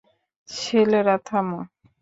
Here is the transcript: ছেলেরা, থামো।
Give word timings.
ছেলেরা, 0.49 1.15
থামো। 1.25 1.59